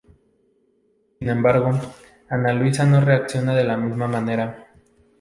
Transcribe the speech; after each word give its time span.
Sin 1.19 1.29
embargo, 1.29 1.69
Ana 2.27 2.53
Luisa 2.53 2.87
no 2.87 3.01
reacciona 3.01 3.53
de 3.53 3.65
la 3.65 3.77
misma 3.77 4.07
manera. 4.07 4.67